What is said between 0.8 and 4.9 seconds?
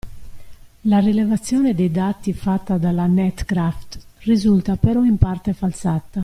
La rilevazione dei dati fatta dalla Netcraft risulta